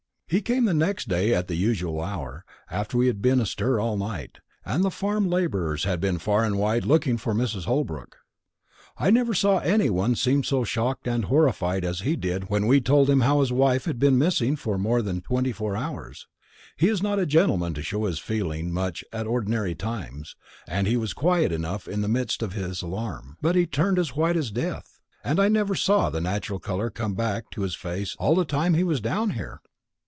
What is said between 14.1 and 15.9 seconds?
missing for more than four and twenty